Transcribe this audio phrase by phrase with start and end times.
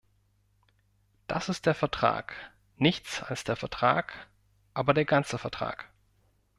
[1.27, 2.33] Das ist der Vertrag,
[2.75, 4.25] nichts als der Vertrag,
[4.73, 5.91] aber der ganze Vertrag.